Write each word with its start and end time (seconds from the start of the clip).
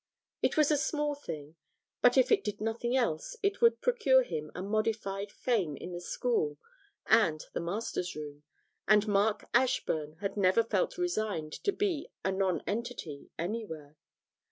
It 0.41 0.57
was 0.57 0.71
a 0.71 0.77
small 0.79 1.13
thing; 1.13 1.57
but 2.01 2.17
if 2.17 2.31
it 2.31 2.43
did 2.43 2.59
nothing 2.59 2.97
else 2.97 3.37
it 3.43 3.61
would 3.61 3.81
procure 3.81 4.23
him 4.23 4.51
a 4.55 4.63
modified 4.63 5.31
fame 5.31 5.77
in 5.77 5.91
the 5.91 6.01
school 6.01 6.57
and 7.05 7.45
the 7.53 7.59
masters' 7.59 8.15
room, 8.15 8.41
and 8.87 9.07
Mark 9.07 9.45
Ashburn 9.53 10.13
had 10.13 10.37
never 10.37 10.63
felt 10.63 10.97
resigned 10.97 11.53
to 11.65 11.71
be 11.71 12.09
a 12.25 12.31
nonentity 12.31 13.29
anywhere. 13.37 13.95